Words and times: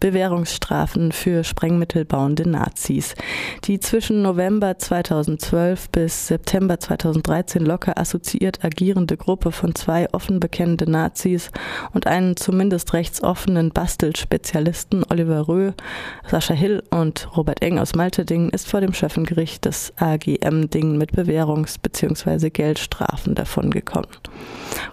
Bewährungsstrafen 0.00 1.12
für 1.12 1.44
sprengmittelbauende 1.44 2.48
Nazis. 2.48 3.14
Die 3.64 3.80
zwischen 3.80 4.22
November 4.22 4.78
2012 4.78 5.90
bis 5.90 6.28
September 6.28 6.78
2013 6.78 7.64
locker 7.64 7.98
assoziiert 7.98 8.64
agierende 8.64 9.16
Gruppe 9.16 9.52
von 9.52 9.74
zwei 9.74 10.08
offen 10.12 10.40
bekennende 10.40 10.90
Nazis 10.90 11.50
und 11.92 12.06
einen 12.06 12.36
zumindest 12.36 12.92
rechtsoffenen 12.92 13.70
Bastelspezialisten 13.70 15.04
Oliver 15.10 15.48
Röh, 15.48 15.72
Sascha 16.26 16.54
Hill 16.54 16.82
und 16.90 17.36
Robert 17.36 17.62
Eng 17.62 17.78
aus 17.78 17.94
Maltedingen 17.94 18.50
ist 18.50 18.68
vor 18.68 18.80
dem 18.80 18.92
Schöffengericht 18.92 19.64
des 19.64 19.92
AGM 19.96 20.70
Dingen 20.70 20.98
mit 20.98 21.12
Bewährungs- 21.12 21.78
bzw. 21.80 22.50
Geldstrafen 22.50 23.34
davongekommen. 23.34 24.08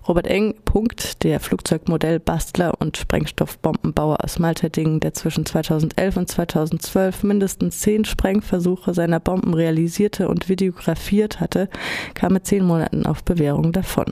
Robert 0.07 0.27
Eng, 0.27 0.55
Punkt, 0.65 1.23
der 1.23 1.39
Flugzeugmodellbastler 1.39 2.73
und 2.79 2.97
Sprengstoffbombenbauer 2.97 4.23
aus 4.23 4.39
Malterdingen, 4.39 4.94
der 4.99 5.13
zwischen 5.13 5.45
2011 5.45 6.17
und 6.17 6.29
2012 6.29 7.23
mindestens 7.23 7.79
zehn 7.79 8.05
Sprengversuche 8.05 8.93
seiner 8.93 9.19
Bomben 9.19 9.53
realisierte 9.53 10.27
und 10.27 10.49
videografiert 10.49 11.39
hatte, 11.39 11.69
kam 12.13 12.33
mit 12.33 12.45
zehn 12.45 12.63
Monaten 12.63 13.05
auf 13.05 13.23
Bewährung 13.23 13.71
davon. 13.71 14.05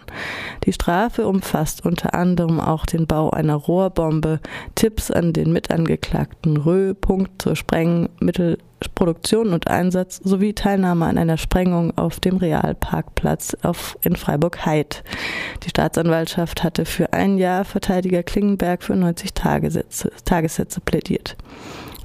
Die 0.65 0.73
Strafe 0.73 1.27
umfasst 1.27 1.85
unter 1.85 2.13
anderem 2.13 2.59
auch 2.59 2.85
den 2.85 3.07
Bau 3.07 3.29
einer 3.29 3.55
Rohrbombe, 3.55 4.39
Tipps 4.75 5.11
an 5.11 5.33
den 5.33 5.53
Mitangeklagten 5.53 6.57
Rö, 6.57 6.93
Punkt 6.93 7.41
zur 7.41 7.55
Sprengmittel 7.55 8.57
Produktion 8.89 9.53
und 9.53 9.67
Einsatz 9.67 10.19
sowie 10.23 10.53
Teilnahme 10.53 11.05
an 11.05 11.17
einer 11.17 11.37
Sprengung 11.37 11.97
auf 11.97 12.19
dem 12.19 12.37
Realparkplatz 12.37 13.55
auf, 13.63 13.97
in 14.01 14.15
Freiburg-Heid. 14.15 15.03
Die 15.63 15.69
Staatsanwaltschaft 15.69 16.63
hatte 16.63 16.85
für 16.85 17.13
ein 17.13 17.37
Jahr 17.37 17.65
Verteidiger 17.65 18.23
Klingenberg 18.23 18.83
für 18.83 18.95
90 18.95 19.33
Tagessätze, 19.33 20.11
Tagessätze 20.25 20.81
plädiert. 20.81 21.35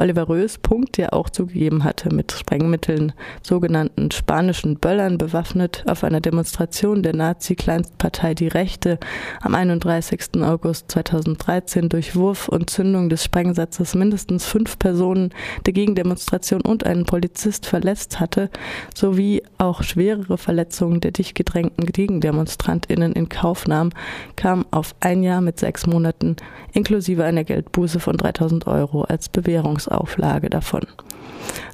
Oliver 0.00 0.28
Rös 0.28 0.58
Punkt, 0.58 0.96
der 0.96 1.12
auch 1.12 1.28
zugegeben 1.28 1.82
hatte, 1.82 2.14
mit 2.14 2.30
Sprengmitteln, 2.30 3.12
sogenannten 3.42 4.12
spanischen 4.12 4.78
Böllern 4.78 5.18
bewaffnet, 5.18 5.82
auf 5.88 6.04
einer 6.04 6.20
Demonstration 6.20 7.02
der 7.02 7.16
Nazi-Kleinstpartei 7.16 8.34
Die 8.34 8.46
Rechte 8.46 9.00
am 9.40 9.56
31. 9.56 10.40
August 10.42 10.92
2013 10.92 11.88
durch 11.88 12.14
Wurf 12.14 12.48
und 12.48 12.70
Zündung 12.70 13.08
des 13.08 13.24
Sprengsatzes 13.24 13.96
mindestens 13.96 14.46
fünf 14.46 14.78
Personen 14.78 15.30
der 15.66 15.72
Gegendemonstration 15.72 16.60
und 16.60 16.86
einen 16.86 17.04
Polizist 17.04 17.66
verletzt 17.66 18.20
hatte, 18.20 18.50
sowie 18.94 19.42
auch 19.58 19.82
schwerere 19.82 20.38
Verletzungen 20.38 21.00
der 21.00 21.10
dicht 21.10 21.34
gedrängten 21.34 21.86
GegendemonstrantInnen 21.86 23.14
in 23.14 23.28
Kauf 23.28 23.66
nahm, 23.66 23.90
kam 24.36 24.64
auf 24.70 24.94
ein 25.00 25.24
Jahr 25.24 25.40
mit 25.40 25.58
sechs 25.58 25.88
Monaten 25.88 26.36
inklusive 26.72 27.24
einer 27.24 27.42
Geldbuße 27.42 27.98
von 27.98 28.16
3000 28.16 28.68
Euro 28.68 29.02
als 29.02 29.28
Bewährungs 29.28 29.87
Auflage 29.88 30.50
davon. 30.50 30.86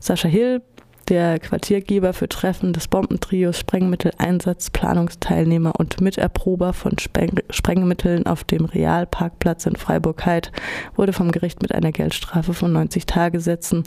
Sascha 0.01 0.29
Hill, 0.29 0.63
der 1.09 1.39
Quartiergeber 1.39 2.15
für 2.15 2.29
Treffen 2.29 2.73
des 2.73 2.89
Bombentrios 2.89 3.59
Sprengmitteleinsatz, 3.59 4.71
Planungsteilnehmer 4.71 5.75
und 5.79 6.01
Miterprober 6.01 6.73
von 6.73 6.99
Spreng 6.99 7.41
Sprengmitteln 7.51 8.27
auf 8.27 8.45
dem 8.45 8.65
Realparkplatz 8.65 9.67
in 9.67 9.77
Freiburg-Heid, 9.77 10.51
wurde 10.97 11.13
vom 11.13 11.31
Gericht 11.31 11.61
mit 11.61 11.75
einer 11.75 11.93
Geldstrafe 11.93 12.55
von 12.55 12.73
90 12.73 13.07
Tagessätzen 13.07 13.85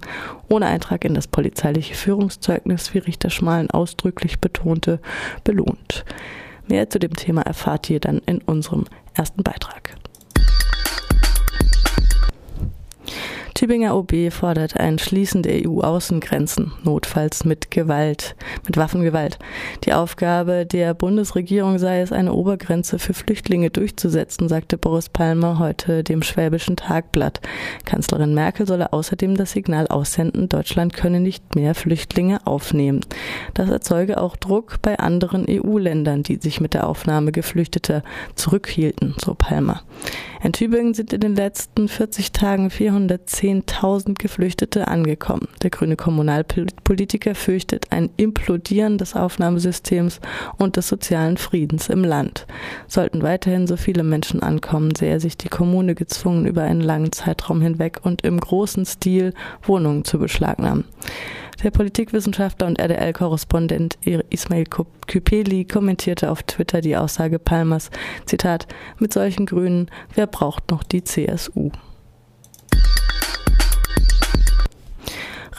ohne 0.50 0.68
Eintrag 0.68 1.06
in 1.06 1.16
das 1.16 1.28
polizeiliche 1.28 1.96
Führungszeugnis, 1.96 2.94
wie 2.94 3.00
Richter 3.00 3.30
Schmalen 3.30 3.72
ausdrücklich 3.72 4.40
betonte, 4.40 5.00
belohnt. 5.44 6.06
Mehr 6.68 6.90
zu 6.90 7.00
dem 7.00 7.16
Thema 7.16 7.42
erfahrt 7.42 7.90
ihr 7.90 8.00
dann 8.00 8.20
in 8.26 8.40
unserem 8.40 8.86
ersten 9.16 9.42
Beitrag. 9.42 9.96
Tübinger 13.58 13.98
OB 13.98 14.32
fordert 14.32 14.80
ein 14.80 15.00
Schließen 15.00 15.42
der 15.42 15.68
EU-Außengrenzen, 15.68 16.74
notfalls 16.84 17.44
mit 17.44 17.72
Gewalt, 17.72 18.36
mit 18.68 18.78
Waffengewalt. 18.78 19.40
Die 19.84 19.94
Aufgabe 19.94 20.68
der 20.68 20.94
Bundesregierung 20.94 21.80
sei 21.80 22.02
es, 22.02 22.12
eine 22.12 22.34
Obergrenze 22.34 23.00
für 23.00 23.16
Flüchtlinge 23.16 23.72
durchzusetzen, 23.72 24.48
sagte 24.48 24.78
Boris 24.78 25.10
Palmer 25.10 25.58
heute 25.58 26.04
dem 26.04 26.22
Schwäbischen 26.22 26.76
Tagblatt. 26.76 27.42
Kanzlerin 27.84 28.36
Merkel 28.36 28.68
solle 28.68 28.94
außerdem 28.94 29.36
das 29.36 29.54
Signal 29.54 29.88
aussenden, 29.88 30.50
Deutschland 30.50 30.94
könne 30.94 31.20
nicht 31.20 31.56
mehr 31.56 31.74
Flüchtlinge 31.74 32.46
aufnehmen. 32.46 33.02
Das 33.56 33.72
erzeuge 33.72 34.22
auch 34.22 34.36
Druck 34.36 34.84
bei 34.84 35.00
anderen 35.00 35.48
EU-Ländern, 35.50 36.22
die 36.22 36.36
sich 36.36 36.62
mit 36.62 36.76
der 36.76 36.86
Aufnahme 36.86 37.32
Geflüchteter 37.32 38.04
zurückhielten, 38.36 39.16
so 39.20 39.34
Palmer. 39.34 39.82
In 40.44 40.54
Tübingen 40.54 40.94
sind 40.94 41.14
in 41.14 41.22
den 41.22 41.36
letzten 41.36 41.88
40 41.88 42.32
Tagen 42.32 42.68
410.000 42.68 44.14
Geflüchtete 44.20 44.88
angekommen. 44.88 45.48
Der 45.64 45.72
grüne 45.72 45.96
Kommunalpolitiker 45.96 47.34
fürchtet 47.34 47.88
ein 47.92 48.12
Implodieren 48.18 49.00
des 49.00 49.16
Aufnahmesystems 49.16 50.20
und 50.58 50.78
des 50.78 50.88
sozialen 50.88 51.38
Friedens 51.38 51.90
im 51.90 52.04
Land. 52.04 52.46
Sollten 52.88 53.24
weiterhin 53.24 53.66
so 53.66 53.78
viele 53.78 54.04
Menschen 54.04 54.44
ankommen, 54.44 54.94
sähe 54.96 55.20
sich 55.20 55.38
die 55.38 55.50
Kommune 55.50 55.96
gezwungen, 55.96 56.46
über 56.46 56.62
einen 56.62 56.82
langen 56.82 57.12
Zeitraum 57.12 57.62
hinweg 57.62 58.00
und 58.04 58.22
im 58.22 58.40
großen 58.40 58.86
Stil 58.86 59.34
Wohnungen 59.64 60.06
zu 60.06 60.20
beschlagnahmen. 60.20 60.86
Der 61.64 61.72
Politikwissenschaftler 61.72 62.68
und 62.68 62.80
RDL-Korrespondent 62.80 63.98
Ismail 64.30 64.66
Küpeli 65.08 65.66
kommentierte 65.66 66.30
auf 66.30 66.44
Twitter 66.44 66.82
die 66.82 66.96
Aussage 66.96 67.40
Palmers, 67.40 67.90
Zitat, 68.26 68.68
mit 69.00 69.12
solchen 69.12 69.48
Grünen, 69.48 69.90
wer 70.14 70.28
braucht 70.28 70.70
noch 70.70 70.84
die 70.84 71.04
CSU? 71.04 71.72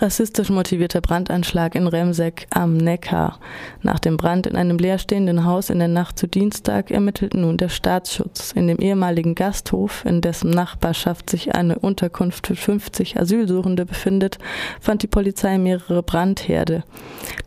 Rassistisch 0.01 0.51
motivierter 0.51 1.01
Brandanschlag 1.01 1.75
in 1.75 1.87
Remseck 1.87 2.47
am 2.51 2.77
Neckar. 2.77 3.39
Nach 3.83 3.99
dem 3.99 4.17
Brand 4.17 4.47
in 4.47 4.57
einem 4.57 4.79
leerstehenden 4.79 5.45
Haus 5.45 5.71
in 5.71 5.79
der 5.79 5.89
Nacht 5.89 6.19
zu 6.19 6.29
Dienstag 6.29 6.91
ermittelt 6.91 7.35
nun 7.35 7.57
der 7.57 7.69
Staatsschutz. 7.69 8.53
In 8.53 8.69
dem 8.69 8.79
ehemaligen 8.79 9.35
Gasthof, 9.35 10.05
in 10.05 10.21
dessen 10.21 10.51
Nachbarschaft 10.51 11.31
sich 11.31 11.55
eine 11.55 11.79
Unterkunft 11.79 12.47
für 12.47 12.55
50 12.55 13.19
Asylsuchende 13.19 13.87
befindet, 13.87 14.39
fand 14.81 15.03
die 15.03 15.09
Polizei 15.09 15.59
mehrere 15.59 16.03
Brandherde. 16.03 16.85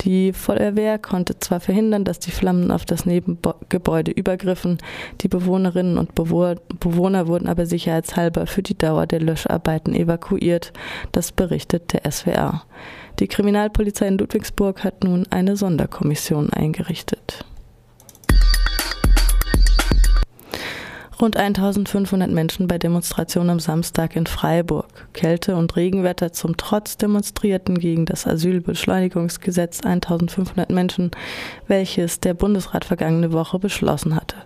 Die 0.01 0.33
Feuerwehr 0.33 0.99
konnte 0.99 1.39
zwar 1.39 1.59
verhindern, 1.59 2.03
dass 2.03 2.19
die 2.19 2.31
Flammen 2.31 2.71
auf 2.71 2.85
das 2.85 3.05
Nebengebäude 3.05 4.11
übergriffen, 4.11 4.77
die 5.21 5.27
Bewohnerinnen 5.27 5.97
und 5.97 6.15
Bewohner 6.15 7.27
wurden 7.27 7.47
aber 7.47 7.65
sicherheitshalber 7.65 8.47
für 8.47 8.61
die 8.61 8.77
Dauer 8.77 9.07
der 9.07 9.21
Löscharbeiten 9.21 9.93
evakuiert. 9.93 10.73
Das 11.11 11.31
berichtet 11.31 11.93
der 11.93 12.11
SWR. 12.11 12.40
DDR. 12.41 12.63
Die 13.19 13.27
Kriminalpolizei 13.27 14.07
in 14.07 14.17
Ludwigsburg 14.17 14.83
hat 14.83 15.03
nun 15.03 15.27
eine 15.29 15.55
Sonderkommission 15.55 16.51
eingerichtet. 16.51 17.45
Rund 21.19 21.37
1500 21.37 22.31
Menschen 22.31 22.67
bei 22.67 22.79
Demonstrationen 22.79 23.51
am 23.51 23.59
Samstag 23.59 24.15
in 24.15 24.25
Freiburg. 24.25 25.07
Kälte 25.13 25.55
und 25.55 25.75
Regenwetter 25.75 26.33
zum 26.33 26.57
Trotz 26.57 26.97
demonstrierten 26.97 27.77
gegen 27.77 28.07
das 28.07 28.25
Asylbeschleunigungsgesetz 28.25 29.81
1500 29.81 30.71
Menschen, 30.71 31.11
welches 31.67 32.21
der 32.21 32.33
Bundesrat 32.33 32.85
vergangene 32.85 33.33
Woche 33.33 33.59
beschlossen 33.59 34.15
hatte. 34.15 34.37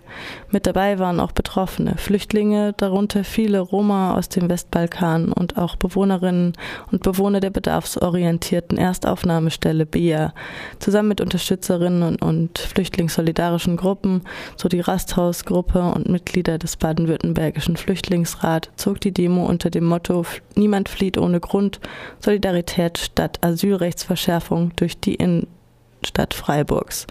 Mit 0.50 0.66
dabei 0.66 0.98
waren 0.98 1.20
auch 1.20 1.32
Betroffene, 1.32 1.96
Flüchtlinge, 1.96 2.74
darunter 2.76 3.24
viele 3.24 3.60
Roma 3.60 4.14
aus 4.14 4.28
dem 4.28 4.48
Westbalkan 4.48 5.32
und 5.32 5.56
auch 5.56 5.76
Bewohnerinnen 5.76 6.52
und 6.90 7.02
Bewohner 7.02 7.40
der 7.40 7.50
bedarfsorientierten 7.50 8.78
Erstaufnahmestelle 8.78 9.86
BEA, 9.86 10.32
zusammen 10.78 11.08
mit 11.08 11.20
Unterstützerinnen 11.20 12.16
und 12.16 12.58
flüchtlingssolidarischen 12.58 13.76
Gruppen, 13.76 14.22
so 14.56 14.68
die 14.68 14.80
Rasthausgruppe 14.80 15.80
und 15.80 16.08
Mitglieder 16.08 16.58
des 16.58 16.76
baden-württembergischen 16.76 17.76
Flüchtlingsrat 17.76 18.70
zog 18.76 19.00
die 19.00 19.12
Demo 19.12 19.46
unter 19.46 19.70
dem 19.70 19.84
Motto 19.84 20.24
Niemand 20.54 20.88
flieht 20.88 21.18
ohne 21.18 21.40
Grund, 21.40 21.80
Solidarität 22.20 22.98
statt 22.98 23.38
Asylrechtsverschärfung 23.42 24.72
durch 24.76 24.98
die 24.98 25.14
Innenstadt 25.14 26.34
Freiburgs. 26.34 27.06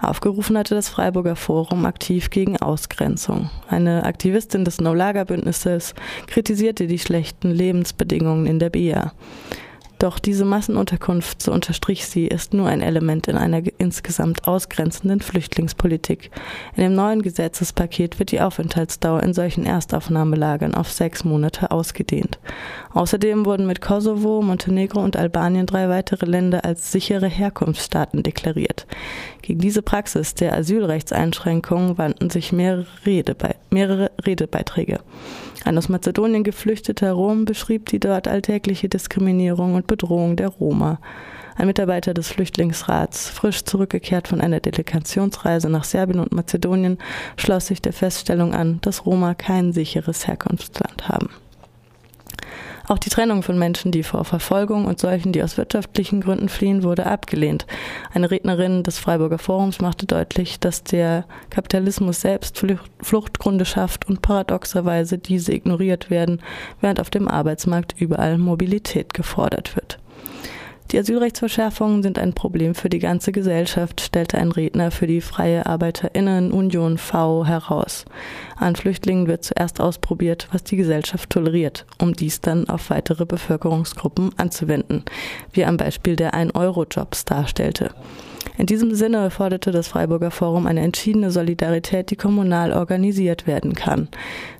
Aufgerufen 0.00 0.58
hatte 0.58 0.74
das 0.74 0.88
Freiburger 0.88 1.36
Forum 1.36 1.86
aktiv 1.86 2.30
gegen 2.30 2.56
Ausgrenzung. 2.56 3.50
Eine 3.68 4.04
Aktivistin 4.04 4.64
des 4.64 4.80
No-Lager-Bündnisses 4.80 5.94
kritisierte 6.26 6.86
die 6.86 6.98
schlechten 6.98 7.50
Lebensbedingungen 7.50 8.46
in 8.46 8.58
der 8.58 8.70
BIA. 8.70 9.12
Doch 9.98 10.18
diese 10.18 10.44
Massenunterkunft, 10.44 11.40
so 11.40 11.52
unterstrich 11.52 12.06
sie, 12.06 12.26
ist 12.26 12.52
nur 12.52 12.68
ein 12.68 12.82
Element 12.82 13.28
in 13.28 13.36
einer 13.36 13.62
insgesamt 13.78 14.46
ausgrenzenden 14.46 15.20
Flüchtlingspolitik. 15.20 16.30
In 16.76 16.82
dem 16.82 16.94
neuen 16.94 17.22
Gesetzespaket 17.22 18.18
wird 18.18 18.30
die 18.30 18.42
Aufenthaltsdauer 18.42 19.22
in 19.22 19.32
solchen 19.32 19.64
Erstaufnahmelagern 19.64 20.74
auf 20.74 20.92
sechs 20.92 21.24
Monate 21.24 21.70
ausgedehnt. 21.70 22.38
Außerdem 22.92 23.46
wurden 23.46 23.66
mit 23.66 23.80
Kosovo, 23.80 24.42
Montenegro 24.42 25.02
und 25.02 25.16
Albanien 25.16 25.64
drei 25.64 25.88
weitere 25.88 26.26
Länder 26.26 26.66
als 26.66 26.92
sichere 26.92 27.28
Herkunftsstaaten 27.28 28.22
deklariert. 28.22 28.86
Gegen 29.40 29.60
diese 29.60 29.80
Praxis 29.80 30.34
der 30.34 30.54
Asylrechtseinschränkungen 30.54 31.96
wandten 31.96 32.28
sich 32.28 32.52
mehrere, 32.52 32.86
Redebe 33.06 33.54
mehrere 33.70 34.10
Redebeiträge. 34.26 35.00
Ein 35.64 35.78
aus 35.78 35.88
Mazedonien 35.88 36.44
geflüchteter 36.44 37.12
Rom 37.12 37.44
beschrieb 37.44 37.86
die 37.86 37.98
dort 37.98 38.28
alltägliche 38.28 38.88
Diskriminierung 38.88 39.74
und 39.74 39.85
Bedrohung 39.86 40.36
der 40.36 40.48
Roma. 40.48 40.98
Ein 41.56 41.68
Mitarbeiter 41.68 42.12
des 42.12 42.28
Flüchtlingsrats, 42.28 43.30
frisch 43.30 43.64
zurückgekehrt 43.64 44.28
von 44.28 44.40
einer 44.42 44.60
Delegationsreise 44.60 45.70
nach 45.70 45.84
Serbien 45.84 46.20
und 46.20 46.32
Mazedonien, 46.32 46.98
schloss 47.36 47.66
sich 47.66 47.80
der 47.80 47.94
Feststellung 47.94 48.52
an, 48.52 48.78
dass 48.82 49.06
Roma 49.06 49.34
kein 49.34 49.72
sicheres 49.72 50.26
Herkunftsland 50.26 51.08
haben. 51.08 51.30
Auch 52.88 52.98
die 52.98 53.10
Trennung 53.10 53.42
von 53.42 53.58
Menschen, 53.58 53.90
die 53.90 54.04
vor 54.04 54.24
Verfolgung 54.24 54.84
und 54.84 55.00
solchen, 55.00 55.32
die 55.32 55.42
aus 55.42 55.56
wirtschaftlichen 55.56 56.20
Gründen 56.20 56.48
fliehen, 56.48 56.84
wurde 56.84 57.06
abgelehnt. 57.06 57.66
Eine 58.14 58.30
Rednerin 58.30 58.84
des 58.84 58.98
Freiburger 58.98 59.38
Forums 59.38 59.80
machte 59.80 60.06
deutlich, 60.06 60.60
dass 60.60 60.84
der 60.84 61.24
Kapitalismus 61.50 62.20
selbst 62.20 62.64
Fluchtgründe 63.02 63.64
schafft 63.64 64.08
und 64.08 64.22
paradoxerweise 64.22 65.18
diese 65.18 65.52
ignoriert 65.52 66.10
werden, 66.10 66.40
während 66.80 67.00
auf 67.00 67.10
dem 67.10 67.26
Arbeitsmarkt 67.26 67.94
überall 67.98 68.38
Mobilität 68.38 69.14
gefordert 69.14 69.74
wird. 69.74 69.98
Die 70.92 70.98
Asylrechtsverschärfungen 70.98 72.04
sind 72.04 72.16
ein 72.18 72.32
Problem 72.32 72.76
für 72.76 72.88
die 72.88 73.00
ganze 73.00 73.32
Gesellschaft, 73.32 74.00
stellte 74.00 74.38
ein 74.38 74.52
Redner 74.52 74.92
für 74.92 75.08
die 75.08 75.20
Freie 75.20 75.66
Arbeiterinnen 75.66 76.52
Union 76.52 76.96
V 76.96 77.44
heraus. 77.44 78.04
An 78.56 78.76
Flüchtlingen 78.76 79.26
wird 79.26 79.42
zuerst 79.42 79.80
ausprobiert, 79.80 80.48
was 80.52 80.62
die 80.62 80.76
Gesellschaft 80.76 81.30
toleriert, 81.30 81.86
um 81.98 82.12
dies 82.12 82.40
dann 82.40 82.68
auf 82.68 82.90
weitere 82.90 83.26
Bevölkerungsgruppen 83.26 84.30
anzuwenden, 84.36 85.04
wie 85.52 85.64
am 85.64 85.76
Beispiel 85.76 86.14
der 86.14 86.34
1-Euro-Jobs 86.34 87.24
darstellte. 87.24 87.90
In 88.58 88.66
diesem 88.66 88.94
Sinne 88.94 89.30
forderte 89.30 89.70
das 89.70 89.88
Freiburger 89.88 90.30
Forum 90.30 90.66
eine 90.66 90.80
entschiedene 90.80 91.30
Solidarität, 91.30 92.10
die 92.10 92.16
kommunal 92.16 92.72
organisiert 92.72 93.46
werden 93.46 93.74
kann. 93.74 94.08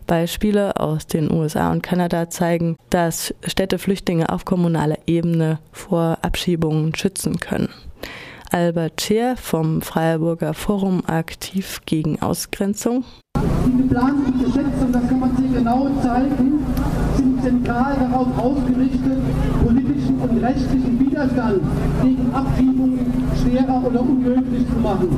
Beispiele 0.07 0.79
aus 0.79 1.07
den 1.07 1.33
USA 1.33 1.73
und 1.73 1.83
Kanada 1.83 2.29
zeigen, 2.29 2.77
dass 2.91 3.35
Städte 3.47 3.79
Flüchtlinge 3.79 4.29
auf 4.29 4.45
kommunaler 4.45 4.99
Ebene 5.07 5.59
vor 5.73 6.19
Abschiebungen 6.23 6.95
schützen 6.95 7.41
können. 7.41 7.71
Albert 8.51 9.01
Scheer 9.01 9.37
vom 9.37 9.83
Freiburger 9.83 10.55
Forum 10.55 11.03
aktiv 11.07 11.81
gegen 11.87 12.21
Ausgrenzung. 12.23 13.05
Die 13.67 13.83
geplanten 13.83 14.39
Gesetze, 14.45 14.85
und 14.85 14.93
das 14.93 15.09
kann 15.09 15.21
man 15.21 15.37
hier 15.37 15.59
genau 15.59 15.89
zeigen, 16.03 16.66
zentral 17.47 17.95
darauf 18.01 18.27
ausgerichtet, 18.39 19.19
politischen 19.65 20.19
und 20.21 20.43
rechtlichen 20.43 20.99
Widerstand 20.99 21.61
gegen 22.03 22.35
Abschiebungen 22.35 22.99
schwerer 23.41 23.83
oder 23.87 24.01
unmöglich 24.01 24.67
zu 24.69 24.81
machen. 24.83 25.09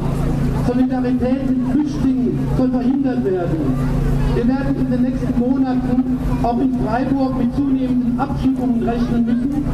Solidarität 0.67 1.49
mit 1.49 1.73
Flüchtlingen 1.73 2.39
soll 2.59 2.71
verhindert 2.71 3.25
werden. 3.25 3.57
Wir 4.35 4.47
werden 4.47 4.77
in 4.77 4.91
den 4.91 5.03
nächsten 5.03 5.39
Monaten 5.39 6.19
auch 6.43 6.61
in 6.61 6.79
Freiburg 6.85 7.39
mit 7.39 7.55
zunehmenden 7.57 8.21
Abschiebungen 8.21 8.83
rechnen 8.83 9.25
müssen. 9.25 9.65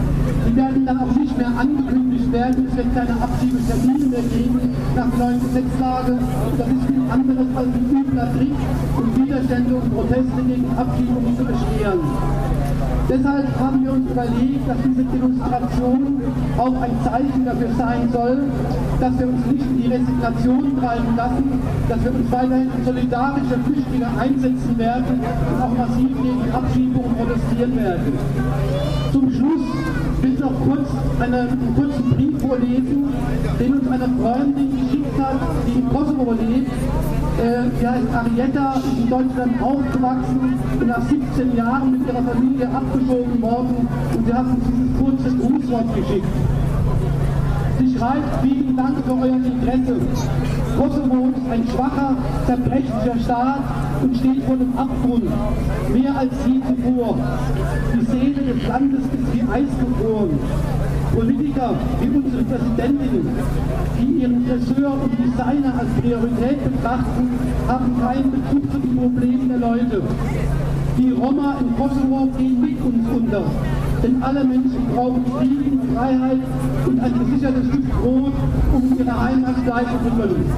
Die 0.48 0.56
werden 0.56 0.86
dann 0.86 0.98
auch 0.98 1.14
nicht 1.16 1.36
mehr 1.36 1.48
angekündigt 1.58 2.03
werden. 2.34 2.76
Wird 2.76 2.94
keine 2.94 3.14
Abschiebetermine 3.22 4.06
mehr 4.10 4.26
geben 4.34 4.74
nach 4.96 5.08
der 5.10 5.18
neuen 5.18 5.40
Gesetzlage. 5.40 6.18
Das 6.58 6.68
ist 6.68 6.90
nichts 6.90 7.10
anderes 7.10 7.48
als 7.54 7.68
ein 7.68 7.86
übler 7.94 8.28
Trick, 8.34 8.58
um 8.98 9.06
Widerstände 9.16 9.74
und 9.76 9.94
Proteste 9.94 10.40
gegen 10.42 10.68
Abschiebungen 10.76 11.38
zu 11.38 11.44
beschweren. 11.44 12.00
Deshalb 13.06 13.60
haben 13.60 13.84
wir 13.84 13.92
uns 13.92 14.10
überlegt, 14.10 14.66
dass 14.66 14.78
diese 14.82 15.04
Demonstration 15.04 16.22
auch 16.56 16.76
ein 16.80 16.96
Zeichen 17.04 17.44
dafür 17.44 17.68
sein 17.78 18.08
soll, 18.10 18.38
dass 18.98 19.18
wir 19.18 19.28
uns 19.28 19.46
nicht 19.46 19.66
in 19.66 19.82
die 19.82 19.88
Resignation 19.88 20.80
treiben 20.80 21.14
lassen, 21.14 21.60
dass 21.88 22.02
wir 22.02 22.14
uns 22.14 22.32
weiterhin 22.32 22.70
solidarische 22.84 23.56
Flüchtlinge 23.62 24.08
einsetzen 24.18 24.78
werden 24.78 25.20
und 25.20 25.62
auch 25.62 25.74
massiv 25.76 26.16
gegen 26.16 26.50
Abschiebungen 26.50 27.14
protestieren 27.14 27.76
werden. 27.76 28.12
Zum 29.12 29.30
Schluss 29.30 29.62
will 30.24 30.38
noch 30.40 30.58
kurz 30.66 30.88
eine, 31.20 31.40
einen 31.40 31.74
kurzen 31.76 32.10
Brief 32.10 32.40
vorlesen, 32.40 33.12
den 33.60 33.74
uns 33.74 33.88
eine 33.88 34.08
Freundin 34.20 34.70
geschickt 34.80 35.20
hat, 35.20 35.40
die 35.66 35.78
in 35.78 35.88
Kosovo 35.90 36.32
lebt. 36.32 36.70
Äh, 37.42 37.68
die 37.78 37.86
heißt 37.86 38.08
Arietta, 38.14 38.74
ist 38.74 38.98
in 39.02 39.10
Deutschland 39.10 39.62
aufgewachsen 39.62 40.54
und 40.80 40.86
nach 40.86 41.02
17 41.02 41.56
Jahren 41.56 41.90
mit 41.90 42.08
ihrer 42.08 42.22
Familie 42.22 42.68
abgeschoben 42.68 43.42
worden 43.42 43.88
und 44.16 44.26
sie 44.26 44.32
hat 44.32 44.46
uns 44.46 44.64
dieses 44.64 44.98
kurze 44.98 45.36
Grußwort 45.36 45.94
geschickt. 45.94 46.26
Sie 47.78 47.96
schreibt, 47.98 48.42
vielen 48.42 48.76
Dank 48.76 48.96
für 49.04 49.12
euer 49.12 49.36
Interesse. 49.36 49.96
Kosovo 50.76 51.28
ist 51.36 51.50
ein 51.50 51.64
schwacher, 51.68 52.16
zerbrechlicher 52.46 53.18
Staat 53.24 53.60
und 54.02 54.16
steht 54.16 54.42
vor 54.44 54.56
dem 54.56 54.76
Abgrund, 54.76 55.24
mehr 55.92 56.16
als 56.16 56.32
je 56.46 56.60
zuvor. 56.60 57.18
Die 57.94 58.04
Seele 58.04 58.54
des 58.54 58.68
Landes 58.68 59.00
ist 59.00 59.32
wie 59.32 59.42
Eis 59.52 59.68
gefroren. 59.78 60.38
Politiker 61.14 61.74
wie 62.00 62.08
unsere 62.08 62.42
Präsidentin, 62.42 63.28
die 64.00 64.22
ihren 64.22 64.46
Friseur 64.46 64.92
und 64.92 65.12
Designer 65.18 65.74
als 65.78 65.90
Priorität 66.00 66.64
betrachten, 66.64 67.30
haben 67.68 68.00
keinen 68.04 68.30
Bezug 68.32 68.72
zu 68.72 68.78
den 68.78 68.96
Problemen 68.96 69.48
der 69.48 69.58
Leute. 69.58 70.02
Die 70.98 71.10
Roma 71.10 71.56
in 71.60 71.76
Kosovo 71.76 72.28
gehen 72.36 72.60
mit 72.60 72.80
uns 72.84 73.08
unter. 73.16 73.42
Denn 74.02 74.22
alle 74.22 74.44
Menschen 74.44 74.86
brauchen 74.94 75.24
Frieden, 75.38 75.73
Freiheit 75.94 76.38
und 76.86 77.00
ein 77.00 77.18
gesichertes 77.20 77.68
Stück 77.68 77.88
Brot, 77.90 78.32
um 78.72 78.98
ihre 78.98 79.20
Heimat 79.20 79.66
leisten 79.66 79.98
zu 80.04 80.10
können. 80.10 80.52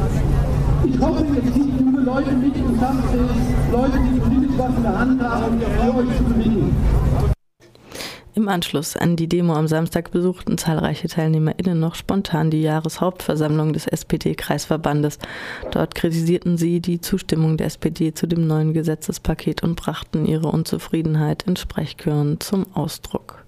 Ich 0.89 1.01
hoffe, 1.01 1.25
ihr 1.25 1.53
zieht 1.53 1.81
junge 1.81 2.01
Leute 2.01 2.33
mit 2.33 2.57
und 2.57 2.81
schafft 2.81 3.05
es, 3.13 3.73
Leute, 3.73 3.99
die 3.99 4.21
politisch 4.21 4.57
was 4.57 4.77
in 4.77 4.83
der 4.83 4.99
Hand 4.99 5.23
haben, 5.23 5.61
für 5.61 5.95
euch 5.95 6.17
zu 6.17 6.25
gewinnen. 6.25 6.77
Im 8.35 8.49
Anschluss 8.49 8.97
an 8.97 9.17
die 9.17 9.29
Demo 9.29 9.55
am 9.55 9.67
Samstag 9.67 10.11
besuchten 10.11 10.59
zahlreiche 10.59 11.09
TeilnehmerInnen 11.09 11.81
noch 11.81 11.95
spontan 11.95 12.51
die 12.51 12.61
Jahreshauptversammlung 12.61 13.73
des 13.73 13.87
SPD-Kreisverbandes. 13.87 15.19
Dort 15.71 15.95
kritisierten 15.95 16.59
sie 16.59 16.81
die 16.81 17.01
Zustimmung 17.01 17.57
der 17.57 17.69
SPD 17.69 18.13
zu 18.13 18.27
dem 18.27 18.47
neuen 18.47 18.75
Gesetzespaket 18.75 19.63
und 19.63 19.77
brachten 19.77 20.27
ihre 20.27 20.49
Unzufriedenheit 20.49 21.45
in 21.45 21.57
Sprechchören 21.57 22.39
zum 22.39 22.67
Ausdruck. 22.75 23.46